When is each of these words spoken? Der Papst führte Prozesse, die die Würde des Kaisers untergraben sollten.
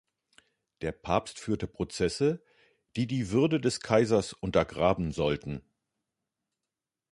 Der 0.81 0.93
Papst 0.93 1.37
führte 1.39 1.67
Prozesse, 1.67 2.41
die 2.95 3.05
die 3.05 3.29
Würde 3.29 3.59
des 3.59 3.81
Kaisers 3.81 4.33
untergraben 4.33 5.11
sollten. 5.11 5.61